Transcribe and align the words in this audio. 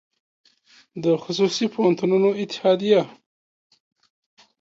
د 1.03 1.05
خصوصي 1.23 1.65
پوهنتونونو 1.73 2.29
اتحادیه 2.43 3.01